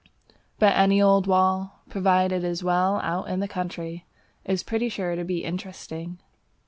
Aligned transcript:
But 0.57 0.75
any 0.75 0.99
old 0.99 1.27
wall, 1.27 1.83
provided 1.87 2.43
it 2.43 2.47
is 2.47 2.63
well 2.63 2.99
out 3.01 3.27
in 3.29 3.39
the 3.39 3.47
country, 3.47 4.07
is 4.43 4.63
pretty 4.63 4.89
sure 4.89 5.15
to 5.15 5.23
be 5.23 5.43
interesting. 5.43 6.17